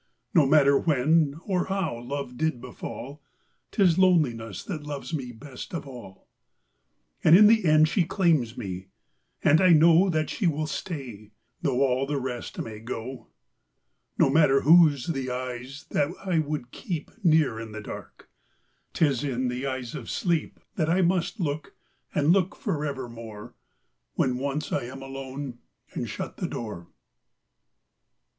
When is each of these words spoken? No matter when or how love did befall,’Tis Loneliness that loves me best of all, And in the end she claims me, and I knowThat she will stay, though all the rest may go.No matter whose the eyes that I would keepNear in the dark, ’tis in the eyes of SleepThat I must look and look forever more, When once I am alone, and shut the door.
No 0.33 0.47
matter 0.47 0.79
when 0.79 1.35
or 1.45 1.65
how 1.65 1.99
love 1.99 2.35
did 2.35 2.59
befall,’Tis 2.59 3.99
Loneliness 3.99 4.63
that 4.63 4.81
loves 4.81 5.13
me 5.13 5.31
best 5.31 5.75
of 5.75 5.85
all, 5.85 6.27
And 7.23 7.37
in 7.37 7.45
the 7.45 7.63
end 7.65 7.87
she 7.87 8.03
claims 8.05 8.57
me, 8.57 8.87
and 9.43 9.61
I 9.61 9.73
knowThat 9.73 10.27
she 10.29 10.47
will 10.47 10.65
stay, 10.65 11.33
though 11.61 11.81
all 11.81 12.07
the 12.07 12.17
rest 12.19 12.57
may 12.59 12.79
go.No 12.79 14.27
matter 14.31 14.61
whose 14.61 15.05
the 15.05 15.29
eyes 15.29 15.85
that 15.91 16.09
I 16.25 16.39
would 16.39 16.71
keepNear 16.71 17.61
in 17.61 17.71
the 17.71 17.79
dark, 17.81 18.27
’tis 18.93 19.23
in 19.23 19.49
the 19.49 19.67
eyes 19.67 19.93
of 19.93 20.05
SleepThat 20.05 20.89
I 20.89 21.03
must 21.03 21.39
look 21.39 21.75
and 22.15 22.33
look 22.33 22.55
forever 22.55 23.07
more, 23.07 23.53
When 24.15 24.39
once 24.39 24.71
I 24.71 24.85
am 24.85 25.03
alone, 25.03 25.59
and 25.93 26.09
shut 26.09 26.37
the 26.37 26.47
door. 26.47 26.87